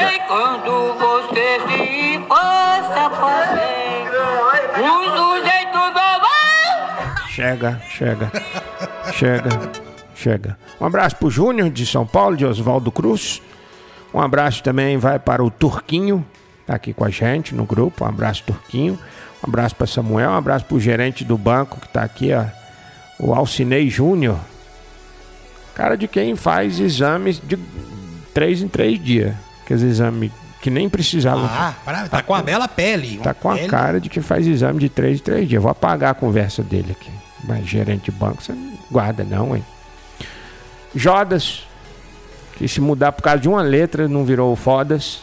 [0.00, 4.20] Ei, quando você se passa fazendo
[4.78, 6.20] um sujeito normal.
[7.28, 8.30] Chega, chega,
[9.14, 9.50] chega,
[10.22, 10.56] chega.
[10.80, 13.42] Um abraço pro Júnior de São Paulo, de Oswaldo Cruz.
[14.14, 16.24] Um abraço também vai para o Turquinho,
[16.66, 18.04] tá aqui com a gente no grupo.
[18.04, 18.98] Um abraço, Turquinho.
[19.42, 20.30] Um abraço para Samuel.
[20.30, 22.44] Um abraço pro gerente do banco que tá aqui, ó,
[23.18, 24.38] o Alcinei Júnior.
[25.74, 27.58] Cara de quem faz exames de
[28.34, 29.34] três em três dias.
[29.64, 30.30] Aqueles exames
[30.60, 33.18] que nem precisavam Ah, para- tá com a bela pele.
[33.22, 35.62] Tá com a pele- cara de que faz exame de três em três dias.
[35.62, 37.10] Vou apagar a conversa dele aqui.
[37.44, 39.64] Mas gerente de banco, você não guarda não, hein?
[40.94, 41.66] Jodas,
[42.56, 45.20] que se mudar por causa de uma letra não virou fodas.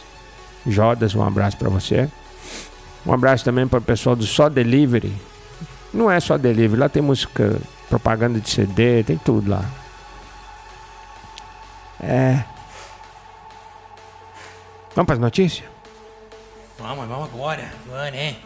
[0.66, 2.08] Jodas, um abraço pra você.
[3.06, 5.12] Um abraço também para o pessoal do Só Delivery.
[5.92, 9.64] Não é só delivery, lá tem música, propaganda de CD, tem tudo lá.
[12.00, 12.44] É.
[14.94, 15.68] Vamos para as notícias?
[16.78, 17.72] Vamos, vamos agora.
[17.86, 18.36] Agora, né?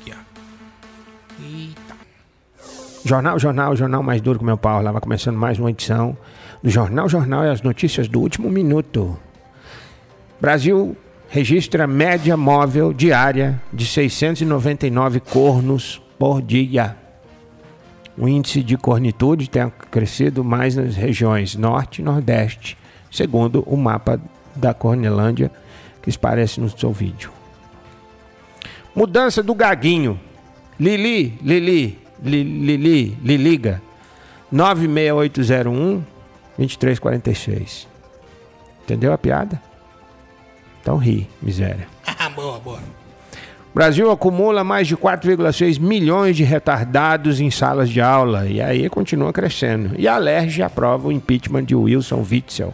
[0.00, 1.42] Aqui, ó.
[1.42, 1.95] Eita.
[3.06, 4.82] Jornal, jornal, jornal mais duro que meu pau.
[4.82, 6.16] Lá vai começando mais uma edição
[6.60, 9.16] do Jornal, Jornal e as notícias do último minuto.
[10.40, 10.96] Brasil
[11.28, 16.96] registra média móvel diária de 699 cornos por dia.
[18.18, 22.76] O índice de cornitude tem crescido mais nas regiões norte e nordeste,
[23.08, 24.20] segundo o mapa
[24.56, 25.52] da Cornelândia
[26.02, 27.30] que aparece no seu vídeo.
[28.92, 30.18] Mudança do gaguinho.
[30.76, 33.82] Lili, Lili, Li- Lili, Liliga.
[34.50, 36.02] 96801
[36.58, 37.86] 2346.
[38.84, 39.60] Entendeu a piada?
[40.80, 41.86] Então ri, miséria.
[42.34, 42.78] boa, boa.
[42.78, 48.88] O Brasil acumula mais de 4,6 milhões de retardados em salas de aula e aí
[48.88, 49.90] continua crescendo.
[49.98, 52.72] E a LERJ aprova o impeachment de Wilson Witzel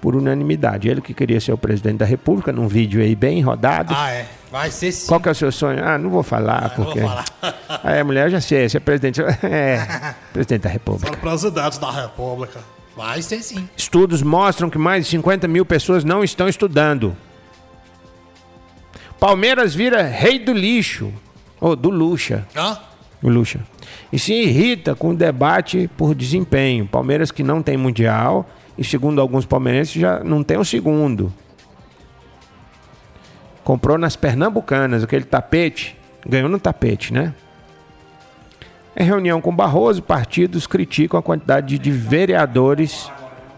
[0.00, 0.88] por unanimidade.
[0.88, 3.92] Ele que queria ser o presidente da República, num vídeo aí bem rodado.
[3.94, 4.26] Ah, é.
[4.52, 5.06] Vai ser sim.
[5.08, 5.82] Qual que é o seu sonho?
[5.82, 7.00] Ah, não vou falar, não vou porque.
[7.00, 7.24] falar.
[7.82, 9.22] Aí a mulher já sei, você é presidente.
[9.42, 11.16] É, presidente da República.
[11.16, 12.60] presidente da República.
[12.94, 13.66] Vai ser sim.
[13.74, 17.16] Estudos mostram que mais de 50 mil pessoas não estão estudando.
[19.18, 21.10] Palmeiras vira rei do lixo.
[21.58, 22.46] Ou do luxa.
[22.54, 22.76] Hã?
[23.22, 23.60] O luxa.
[24.12, 26.86] E se irrita com o debate por desempenho.
[26.86, 31.32] Palmeiras que não tem mundial e segundo alguns palmeirenses já não tem o segundo.
[33.64, 35.96] Comprou nas Pernambucanas aquele tapete,
[36.26, 37.32] ganhou no tapete, né?
[38.96, 43.10] Em reunião com Barroso, partidos criticam a quantidade de vereadores,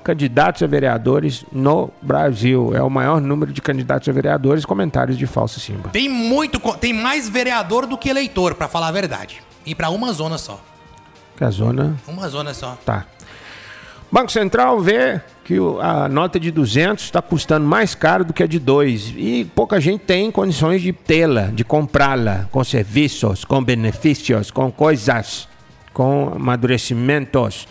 [0.04, 2.72] candidatos a vereadores no Brasil.
[2.74, 4.64] É o maior número de candidatos a vereadores.
[4.64, 5.88] Comentários de falso Simba.
[5.88, 6.60] Tem muito.
[6.76, 9.42] Tem mais vereador do que eleitor, pra falar a verdade.
[9.66, 10.60] E pra uma zona só.
[11.36, 12.78] Que a zona Uma zona só.
[12.84, 13.04] Tá.
[14.12, 18.46] Banco Central vê que a nota de 200 está custando mais caro do que a
[18.46, 24.50] de 2 e pouca gente tem condições de tê-la, de comprá-la, com serviços, com benefícios,
[24.50, 25.46] com coisas,
[25.92, 27.68] com amadurecimentos.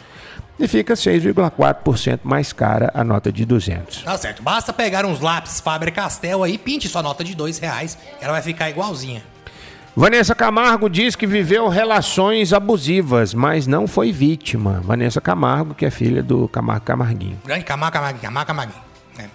[0.60, 4.04] E fica 6,4% mais cara a nota de 200.
[4.04, 4.44] Tá certo.
[4.44, 7.98] Basta pegar uns lápis Faber-Castell aí, pinte sua nota de dois reais.
[8.22, 9.33] Ela vai ficar igualzinha.
[9.96, 14.82] Vanessa Camargo diz que viveu relações abusivas, mas não foi vítima.
[14.84, 17.40] Vanessa Camargo, que é filha do Camargo Camarguinho.
[17.46, 18.74] Grande Camargo, Camargo, Camargo, Camargo.
[19.20, 19.26] É.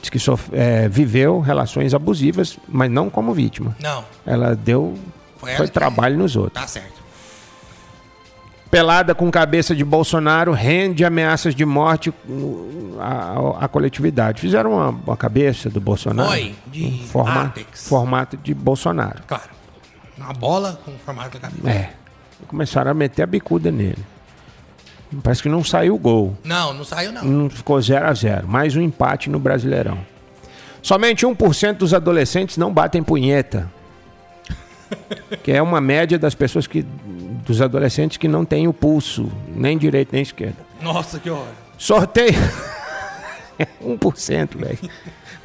[0.00, 3.76] Diz que sof- é, viveu relações abusivas, mas não como vítima.
[3.80, 4.94] Não, Ela deu
[5.38, 6.62] Foi foi, ela que- trabalho nos outros.
[6.62, 7.02] tá certo.
[8.70, 14.40] Pelada com cabeça de Bolsonaro rende ameaças de morte uh, à, à coletividade.
[14.40, 16.28] Fizeram uma, uma cabeça do Bolsonaro.
[16.28, 19.22] Foi, de um formato, formato de Bolsonaro.
[19.28, 19.53] Claro.
[20.24, 21.68] Uma bola com formato da cabeça.
[21.68, 21.92] É.
[22.48, 24.02] Começaram a meter a bicuda nele.
[25.22, 26.36] Parece que não saiu o gol.
[26.42, 27.22] Não, não saiu não.
[27.22, 29.98] Não ficou 0 a 0 Mais um empate no Brasileirão.
[30.82, 33.70] Somente 1% dos adolescentes não batem punheta.
[35.42, 36.82] que é uma média das pessoas que.
[36.82, 40.56] dos adolescentes que não têm o pulso, nem direito nem esquerda.
[40.80, 41.48] Nossa, que horror.
[41.76, 42.32] Sorteio.
[43.84, 44.78] 1%, velho.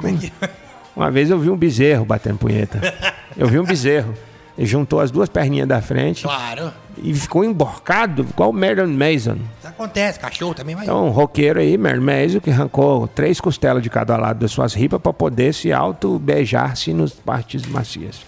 [0.03, 0.31] É que
[0.95, 2.81] Uma vez eu vi um bezerro batendo punheta.
[3.37, 4.13] Eu vi um bezerro.
[4.65, 6.71] Juntou as duas perninhas da frente Claro.
[7.01, 9.37] e ficou emborcado, igual o Marilyn Mason.
[9.57, 10.19] Isso acontece.
[10.19, 10.83] Cachorro também vai.
[10.83, 14.73] Então, um roqueiro aí, Marilyn Mason, que arrancou três costelas de cada lado das suas
[14.73, 18.21] ripas para poder se auto-beijar-se nos partes macias.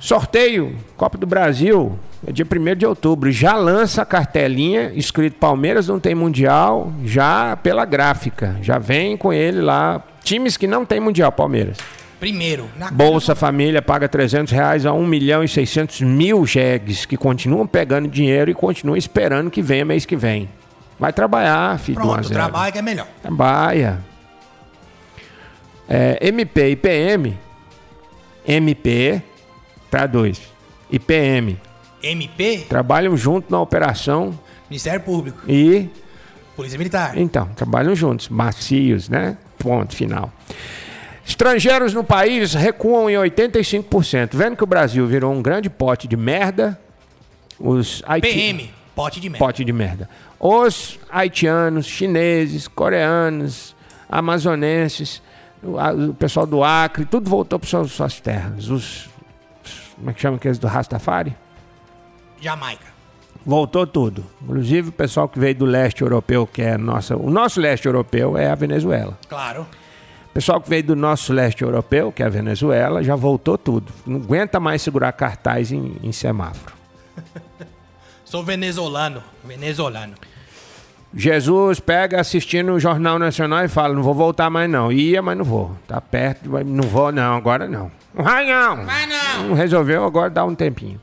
[0.00, 3.32] Sorteio, Copa do Brasil, é dia 1 de outubro.
[3.32, 8.56] Já lança a cartelinha escrito Palmeiras não tem Mundial, já pela gráfica.
[8.62, 10.00] Já vem com ele lá.
[10.22, 11.78] Times que não tem Mundial, Palmeiras.
[12.20, 17.16] Primeiro, na Bolsa Família paga 300 reais a 1 milhão e 600 mil jegues que
[17.16, 20.48] continuam pegando dinheiro e continuam esperando que venha mês que vem.
[20.98, 22.34] Vai trabalhar, filho do 1 a Pronto, 0.
[22.40, 23.06] trabalho que é melhor.
[23.22, 24.00] Trabalha.
[25.88, 27.38] É, MP e PM.
[28.46, 29.22] MP
[29.90, 30.40] para dois.
[30.90, 31.56] E PM.
[32.02, 34.38] MP, Trabalham junto na operação
[34.70, 35.88] Ministério Público, e.
[36.54, 37.16] Polícia Militar.
[37.16, 38.28] Então, trabalham juntos.
[38.28, 39.36] Macios, né?
[39.58, 40.32] Ponto final.
[41.28, 44.30] Estrangeiros no país recuam em 85%.
[44.34, 46.80] Vendo que o Brasil virou um grande pote de merda,
[47.60, 49.44] os haiti- PM, pote de merda.
[49.44, 50.08] pote de merda.
[50.40, 53.76] Os haitianos, chineses, coreanos,
[54.08, 55.20] amazonenses,
[55.62, 58.68] o, pessoal do Acre, tudo voltou para suas, suas terras.
[58.70, 59.08] Os,
[59.62, 61.36] os- como é que chama aqueles do Rastafari?
[62.40, 62.86] Jamaica.
[63.44, 64.24] Voltou tudo.
[64.42, 67.16] Inclusive o pessoal que veio do leste europeu, que é nossa.
[67.16, 69.18] O nosso leste europeu é a Venezuela.
[69.28, 69.66] Claro.
[70.38, 73.92] Pessoal que veio do nosso leste europeu, que é a Venezuela, já voltou tudo.
[74.06, 76.72] Não aguenta mais segurar cartaz em, em semáforo.
[78.24, 79.20] Sou venezuelano.
[79.42, 80.14] Venezuelano.
[81.12, 84.92] Jesus pega assistindo o Jornal Nacional e fala: Não vou voltar mais não.
[84.92, 85.76] Ia, mas não vou.
[85.88, 87.90] Tá perto, não vou não, agora não.
[88.14, 88.86] Não vai não.
[88.86, 89.48] Vai não.
[89.48, 91.00] Não resolveu, agora dá um tempinho.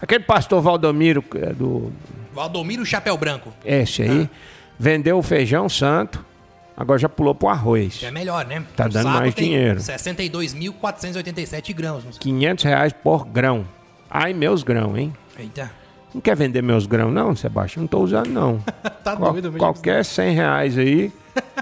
[0.00, 1.92] Aquele pastor Valdomiro, é do.
[2.32, 3.52] Valdomiro Chapéu Branco.
[3.62, 4.30] Esse aí,
[4.78, 6.24] vendeu o feijão santo,
[6.76, 7.96] agora já pulou pro arroz.
[7.98, 8.64] Que é melhor, né?
[8.76, 9.80] Tá O dando mais dinheiro.
[9.80, 12.04] 62.487 grãos.
[12.18, 13.66] 500 reais por grão.
[14.10, 15.12] Ai, meus grãos, hein?
[15.38, 15.70] Eita.
[16.14, 17.82] Não quer vender meus grãos, não, Sebastião?
[17.82, 18.62] Não tô usando, não.
[19.04, 19.58] Tá Qual- doido mesmo.
[19.58, 21.12] qualquer 100 reais aí,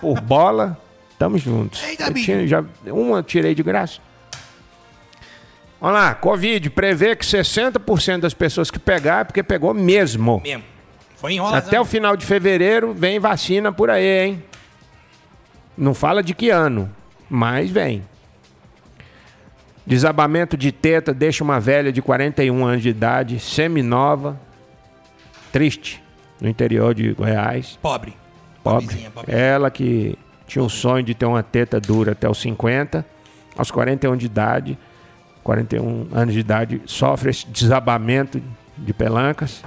[0.01, 0.79] por bola,
[1.19, 1.83] tamo juntos.
[1.83, 3.99] Eita, Eu tinha- já, uma eu tirei de graça.
[5.81, 10.41] Vamos lá, Covid prevê que 60% das pessoas que pegar é porque pegou mesmo.
[10.45, 10.63] Mesmo.
[11.17, 11.59] Foi enrolação.
[11.69, 14.45] Até o final de fevereiro vem vacina por aí, hein?
[15.77, 16.91] Não fala de que ano,
[17.29, 18.03] mas vem.
[19.87, 24.39] Desabamento de teta deixa uma velha de 41 anos de idade, semi-nova,
[25.51, 26.03] triste,
[26.41, 27.79] no interior de Goiás.
[27.83, 28.15] Pobre.
[28.63, 28.87] Pobre.
[28.87, 29.45] Pobrezinha, pobrezinha.
[29.45, 33.05] Ela que tinha o sonho de ter uma teta dura até os 50,
[33.57, 34.79] aos 41 de idade,
[35.43, 38.41] 41 anos de idade, sofre esse desabamento
[38.77, 39.65] de pelancas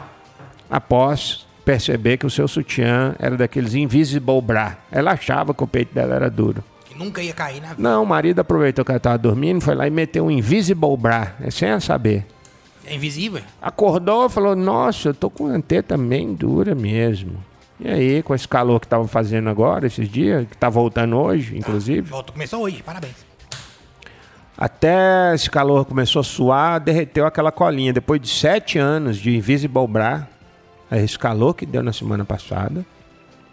[0.70, 4.78] após perceber que o seu sutiã era daqueles invisible bra.
[4.91, 6.63] Ela achava que o peito dela era duro.
[6.86, 7.82] Que nunca ia cair na vida.
[7.82, 11.34] Não, o marido aproveitou que ela estava dormindo, foi lá e meteu um invisible bra,
[11.41, 12.25] é sem ela saber.
[12.86, 13.41] É invisível.
[13.60, 17.43] Acordou e falou: Nossa, eu tô com uma teta bem dura mesmo.
[17.80, 21.58] E aí, com esse calor que tava fazendo agora, esses dias, que tá voltando hoje,
[21.58, 23.15] inclusive, Volta, começou hoje, parabéns.
[24.58, 27.91] até esse calor começou a suar, derreteu aquela colinha.
[27.91, 30.28] Depois de sete anos de Invisible Bra,
[31.02, 32.86] esse calor que deu na semana passada,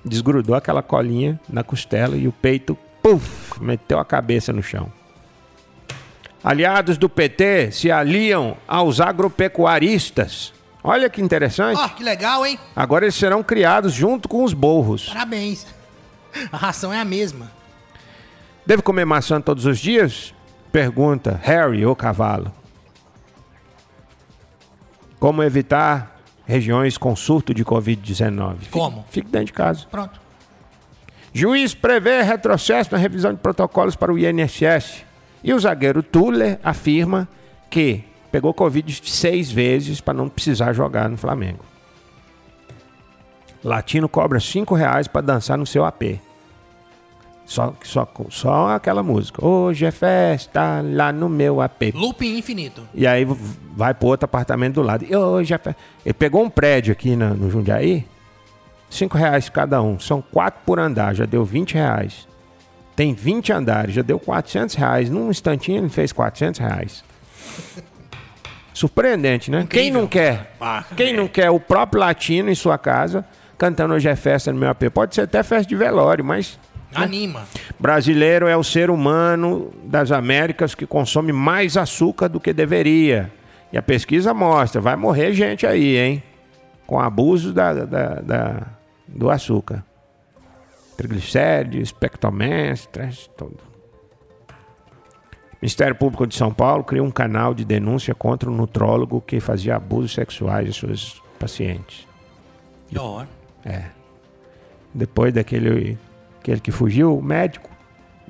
[0.04, 4.92] desgrudou aquela colinha na costela e o peito, puf, meteu a cabeça no chão.
[6.42, 10.52] Aliados do PT se aliam aos agropecuaristas.
[10.82, 11.78] Olha que interessante.
[11.78, 12.58] Ó, que legal, hein?
[12.74, 15.08] Agora eles serão criados junto com os borros.
[15.08, 15.64] Parabéns.
[16.50, 17.50] A ração é a mesma.
[18.66, 20.34] Deve comer maçã todos os dias?
[20.72, 22.52] Pergunta Harry, o cavalo.
[25.20, 28.56] Como evitar regiões com surto de Covid-19?
[28.58, 29.04] Fique- Como?
[29.10, 29.86] Fique dentro de casa.
[29.90, 30.20] Pronto.
[31.32, 35.04] Juiz prevê retrocesso na revisão de protocolos para o INSS.
[35.42, 37.26] E o zagueiro Tuller afirma
[37.70, 41.64] que pegou Covid seis vezes para não precisar jogar no Flamengo.
[43.64, 46.20] Latino cobra cinco reais para dançar no seu AP.
[47.44, 49.44] Só, só, só aquela música.
[49.44, 51.92] Hoje é festa lá no meu AP.
[51.94, 52.82] Looping infinito.
[52.94, 53.26] E aí
[53.76, 55.04] vai pro outro apartamento do lado.
[55.04, 55.74] E hoje é fe-
[56.04, 58.06] Ele pegou um prédio aqui na- no Jundiaí.
[58.88, 59.98] Cinco reais cada um.
[59.98, 61.14] São quatro por andar.
[61.14, 62.26] Já deu 20 reais.
[62.94, 63.94] Tem 20 andares.
[63.94, 65.10] Já deu 400 reais.
[65.10, 67.04] Num instantinho ele fez 400 reais.
[68.72, 69.66] Surpreendente, né?
[69.68, 70.00] Quem Incrível.
[70.00, 70.54] não quer?
[70.60, 73.24] Ah, Quem não quer o próprio latino em sua casa
[73.58, 74.88] cantando hoje é festa no meu AP?
[74.90, 76.58] Pode ser até festa de velório, mas
[76.94, 77.44] Anima.
[77.78, 83.30] Brasileiro é o ser humano das Américas que consome mais açúcar do que deveria.
[83.72, 86.22] E a pesquisa mostra, vai morrer gente aí, hein?
[86.86, 88.66] Com abuso da, da- da-
[89.08, 89.84] do açúcar.
[90.96, 93.58] Triglicérides, pectomenses, tudo.
[95.60, 99.76] Ministério Público de São Paulo criou um canal de denúncia contra o nutrólogo que fazia
[99.76, 102.06] abusos sexuais de seus pacientes.
[102.88, 103.26] Que horror.
[104.92, 105.96] Depois daquele
[106.42, 107.70] aquele que fugiu, o médico,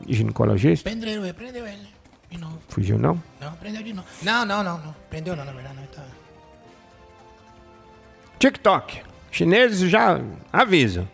[0.06, 1.88] ginecologista, Prendeu, ele, prendeu ele.
[2.30, 2.58] De novo.
[2.68, 3.22] fugiu não?
[3.40, 4.06] Não, prendeu de novo.
[4.22, 4.94] Não, não, não, não.
[5.10, 5.86] Prendeu não, na verdade, não.
[5.86, 6.02] Tá.
[8.38, 9.02] TikTok.
[9.30, 10.20] Chineses já
[10.52, 11.08] avisam.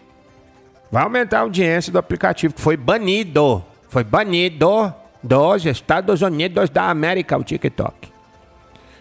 [0.91, 3.65] Vai aumentar a audiência do aplicativo que foi banido.
[3.89, 8.09] Foi banido dos Estados Unidos da América, o TikTok.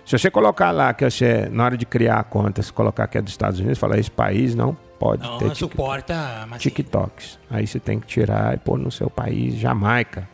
[0.05, 3.17] Se você colocar lá que você, na hora de criar a conta, se colocar que
[3.17, 6.61] é dos Estados Unidos, falar esse país não pode Não, ter não suporta, mas.
[6.61, 7.39] TikToks.
[7.49, 10.27] Aí você tem que tirar e pôr no seu país, Jamaica.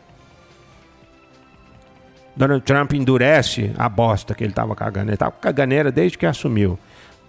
[2.36, 5.10] Donald Trump endurece a bosta que ele tava cagando.
[5.10, 6.78] Ele tava com caganeira desde que assumiu.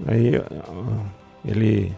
[0.07, 1.03] Aí ó,
[1.45, 1.95] ele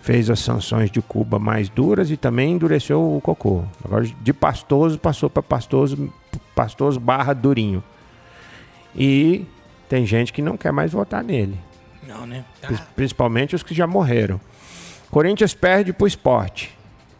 [0.00, 3.62] fez as sanções de Cuba mais duras e também endureceu o cocô.
[3.84, 6.10] Agora de pastoso passou para pastoso,
[6.54, 7.84] pastoso barra durinho.
[8.96, 9.44] E
[9.88, 11.58] tem gente que não quer mais votar nele.
[12.08, 12.42] Não, né?
[12.62, 14.40] Pri- Principalmente os que já morreram.
[15.10, 16.76] Corinthians perde pro esporte.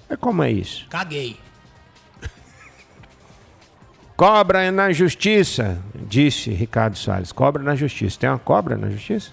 [0.08, 0.86] É como é isso?
[0.88, 1.38] Caguei.
[4.16, 7.30] Cobra na justiça, disse Ricardo Salles.
[7.30, 8.18] Cobra na justiça.
[8.18, 9.30] Tem uma cobra na justiça?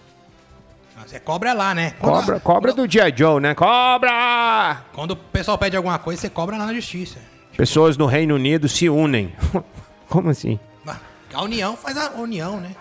[1.07, 1.93] Você cobra lá, né?
[1.99, 3.53] Quando- Cobra, cobra do dia Joe, né?
[3.55, 4.83] Cobra!
[4.93, 7.19] Quando o pessoal pede alguma coisa, você cobra lá na justiça.
[7.55, 9.33] Pessoas no Reino Unido se unem.
[10.09, 10.59] Como assim?
[10.87, 10.97] Ah,
[11.33, 12.71] A união faz a união, né?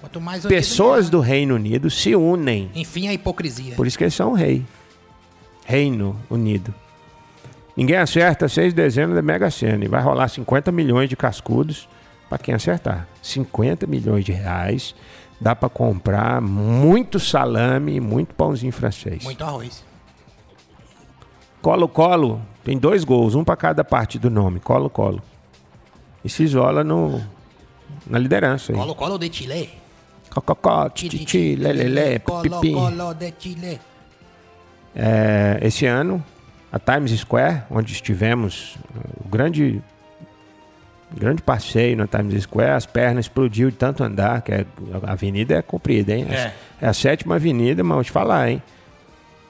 [0.00, 1.10] Quanto mais unido, Pessoas melhor.
[1.10, 2.70] do Reino Unido se unem.
[2.74, 3.74] Enfim, a hipocrisia.
[3.76, 4.64] Por isso que eles são rei.
[5.64, 6.74] Reino Unido.
[7.76, 9.84] Ninguém acerta 6 dezenas da Mega Sena.
[9.84, 11.88] E vai rolar 50 milhões de cascudos
[12.28, 13.06] para quem acertar.
[13.22, 14.94] 50 milhões de reais.
[15.40, 19.22] Dá para comprar muito salame e muito pãozinho francês.
[19.22, 19.84] Muito arroz.
[21.62, 24.58] Colo-Colo tem dois gols, um para cada parte do nome.
[24.58, 25.22] Colo-Colo.
[26.24, 27.20] E se isola no,
[28.06, 28.72] na liderança.
[28.72, 28.78] aí.
[28.78, 29.70] Colo, colo de Chile.
[30.30, 32.72] Cococó, tititi, lelele, pipi.
[32.72, 33.80] colo de Chile.
[34.94, 36.22] É, esse ano,
[36.72, 38.76] a Times Square, onde estivemos,
[39.24, 39.82] o grande,
[41.14, 44.66] grande passeio na Times Square, as pernas explodiu de tanto andar, que é-
[45.02, 46.26] a avenida é comprida, hein?
[46.30, 46.52] É.
[46.80, 48.62] É a sétima avenida, mas vou te falar, hein?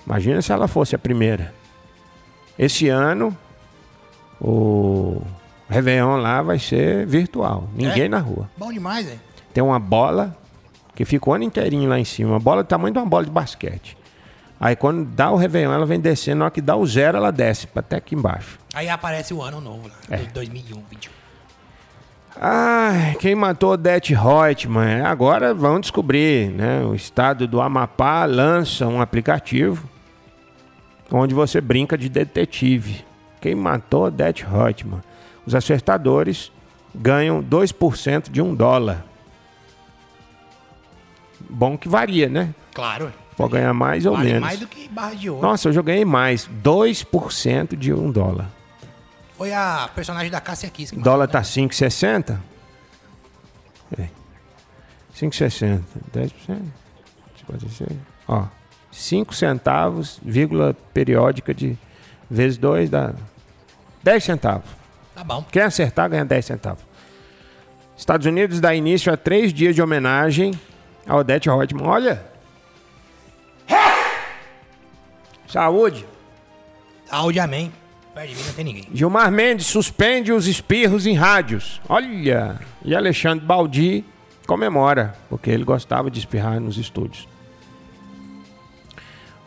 [0.07, 1.53] Imagina se ela fosse a primeira.
[2.59, 3.37] Esse ano,
[4.41, 5.23] o
[5.69, 7.69] Réveillon lá vai ser virtual.
[7.75, 8.09] Ninguém É?
[8.09, 8.49] na rua.
[8.57, 9.21] Bom demais, hein?
[9.53, 10.37] Tem uma bola
[10.95, 12.31] que fica o ano inteirinho lá em cima.
[12.31, 13.97] Uma bola do tamanho de uma bola de basquete.
[14.61, 16.39] Aí quando dá o Réveillon, ela vem descendo.
[16.39, 18.59] Na hora que dá o zero, ela desce até aqui embaixo.
[18.75, 20.17] Aí aparece o ano novo lá, É.
[20.17, 21.13] do 2001, 21.
[22.41, 25.03] Ai, quem matou Odete Reutemann?
[25.03, 26.83] Agora vão descobrir, né?
[26.85, 29.89] O estado do Amapá lança um aplicativo
[31.11, 33.05] onde você brinca de detetive.
[33.41, 35.01] Quem matou Odete Reutemann?
[35.49, 36.53] Os acertadores
[36.95, 39.03] ganham 2% de um dólar.
[41.49, 42.55] Bom que varia, né?
[42.75, 43.11] Claro.
[43.35, 44.43] Pode ganhar mais ou Vale menos.
[44.43, 45.41] mais do que barra de ouro.
[45.41, 46.47] Nossa, eu já ganhei mais.
[46.63, 48.51] 2% de um dólar.
[49.39, 52.39] Foi a personagem da Cássia Kiss O dólar tá 5,60?
[53.99, 54.09] É.
[55.17, 55.81] 5,60.
[56.13, 56.31] 10%.
[57.39, 57.89] 56.
[58.29, 58.45] Ó.
[58.93, 61.79] 5 centavos, vírgula periódica de
[62.29, 63.15] vezes 2 dá
[64.03, 64.78] 10 centavos.
[65.19, 65.45] Tá bom.
[65.51, 66.85] Quem acertar ganha 10 centavos.
[67.97, 70.53] Estados Unidos dá início a três dias de homenagem
[71.05, 71.89] a Odete Reutemann.
[71.89, 72.25] Olha!
[75.49, 76.07] Saúde!
[77.07, 77.73] Saúde, amém.
[78.15, 78.89] Perto de mim não tem ninguém.
[78.95, 81.81] Gilmar Mendes suspende os espirros em rádios.
[81.89, 82.61] Olha!
[82.85, 84.05] E Alexandre Baldi
[84.47, 87.27] comemora, porque ele gostava de espirrar nos estúdios.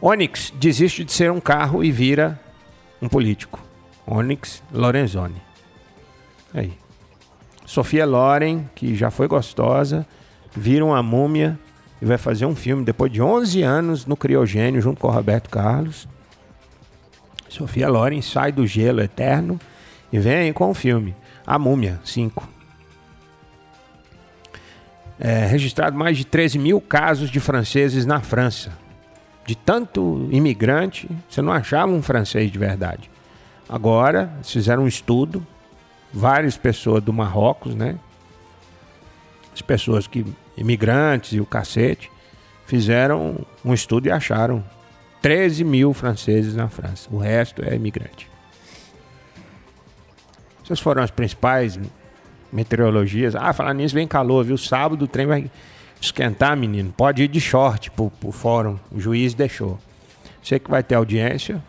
[0.01, 2.37] Onix desiste de ser um carro e vira
[3.01, 3.63] um político.
[4.05, 5.50] Onix Lorenzoni.
[6.53, 6.73] Aí.
[7.65, 10.05] Sofia Loren, que já foi gostosa,
[10.55, 11.57] vira uma múmia
[12.01, 15.49] e vai fazer um filme depois de 11 anos no criogênio junto com o Roberto
[15.49, 16.07] Carlos.
[17.47, 19.59] Sofia Loren sai do gelo eterno
[20.11, 22.49] e vem com o filme A Múmia 5.
[25.19, 28.71] É, registrado mais de 13 mil casos de franceses na França.
[29.45, 33.09] De tanto imigrante, você não achava um francês de verdade.
[33.69, 35.45] Agora, fizeram um estudo,
[36.13, 37.97] várias pessoas do Marrocos, né?
[39.53, 40.25] As pessoas que,
[40.57, 42.11] imigrantes e o cacete,
[42.65, 44.63] fizeram um estudo e acharam
[45.21, 47.09] 13 mil franceses na França.
[47.11, 48.29] O resto é imigrante.
[50.63, 51.79] Essas foram as principais
[52.51, 53.35] meteorologias.
[53.35, 54.57] Ah, falar nisso, vem calor, viu?
[54.57, 55.51] Sábado o trem vai
[55.99, 56.93] esquentar, menino.
[56.95, 58.79] Pode ir de short pro, pro fórum.
[58.91, 59.77] O juiz deixou.
[60.41, 61.61] Você que vai ter audiência,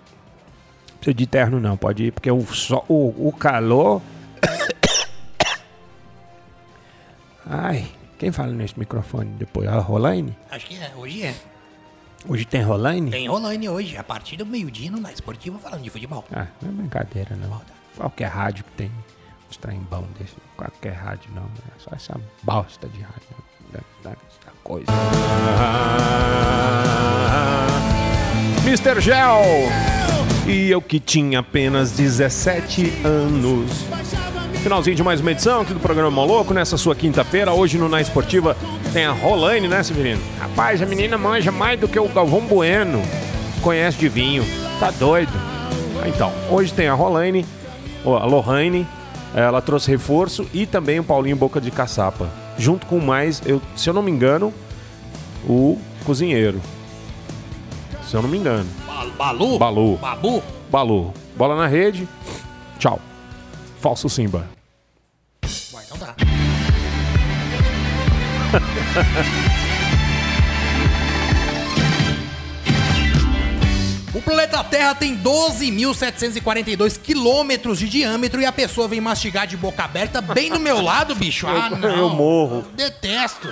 [0.96, 2.46] precisa de terno não, pode ir, porque o,
[2.88, 4.00] o, o calor...
[7.46, 7.86] Ai,
[8.18, 9.68] quem fala nesse microfone depois?
[9.68, 10.36] A Rolaine?
[10.50, 11.34] Acho que é, hoje é.
[12.28, 13.10] Hoje tem Rolaine?
[13.10, 16.24] Tem Rolane hoje, a partir do meio-dia no Na Esportiva falando de futebol.
[16.32, 17.60] Ah, não é brincadeira, não.
[17.96, 18.90] Qualquer rádio que tem
[19.50, 20.34] uns trem bom desse.
[20.56, 21.42] Qualquer rádio, não.
[21.42, 23.28] É só essa bosta de rádio.
[23.72, 23.80] né?
[24.04, 24.14] Da
[24.62, 24.86] coisa.
[28.64, 29.00] Mr.
[29.00, 29.42] Gel!
[30.46, 33.70] E eu que tinha apenas 17 anos.
[34.62, 37.52] Finalzinho de mais uma edição aqui do programa Moloco, nessa sua quinta-feira.
[37.52, 38.56] Hoje no Na Esportiva
[38.92, 40.20] tem a Rolaine, né, Severino?
[40.38, 43.02] Rapaz, a menina manja mais do que o Galvão Bueno.
[43.60, 44.44] Conhece de vinho.
[44.78, 45.32] Tá doido.
[46.06, 47.44] Então, hoje tem a Rolaine,
[48.04, 48.86] a Lohane,
[49.34, 52.28] ela trouxe reforço e também o Paulinho Boca de Caçapa.
[52.58, 54.52] Junto com mais, eu, se eu não me engano,
[55.48, 56.60] o cozinheiro.
[58.08, 58.68] Se eu não me engano.
[58.86, 59.58] Ba- Balu?
[59.58, 59.96] Balu.
[59.96, 60.42] Babu?
[60.70, 61.14] Balu.
[61.36, 62.06] Bola na rede.
[62.78, 63.00] Tchau.
[63.82, 64.48] Falso Simba.
[65.74, 66.14] Ué, então tá.
[74.14, 79.82] O planeta Terra tem 12.742 quilômetros de diâmetro e a pessoa vem mastigar de boca
[79.82, 81.48] aberta bem do meu lado, bicho.
[81.48, 81.88] Ah, não.
[81.88, 82.64] eu morro.
[82.76, 83.48] Detesto.